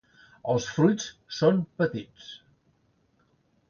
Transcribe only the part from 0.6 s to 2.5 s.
fruits són petits.